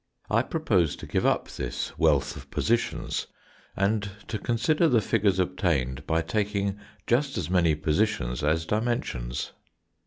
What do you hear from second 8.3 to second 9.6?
as dimensions.